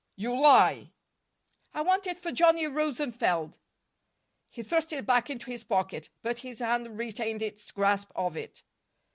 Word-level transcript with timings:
"You 0.15 0.35
lie." 0.35 0.93
"I 1.75 1.81
want 1.81 2.07
it 2.07 2.17
for 2.17 2.31
Johnny 2.31 2.65
Rosenfeld." 2.65 3.59
He 4.49 4.63
thrust 4.63 4.91
it 4.93 5.05
back 5.05 5.29
into 5.29 5.51
his 5.51 5.63
pocket, 5.63 6.09
but 6.23 6.39
his 6.39 6.57
hand 6.57 6.97
retained 6.97 7.43
its 7.43 7.71
grasp 7.71 8.09
of 8.15 8.35
it. 8.35 8.63